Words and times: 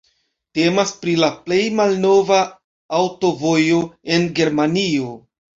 Temas 0.59 0.93
pri 1.01 1.13
la 1.23 1.29
plej 1.49 1.59
malnova 1.81 2.39
aŭtovojo 3.03 3.83
en 4.17 4.29
Germanio. 4.41 5.17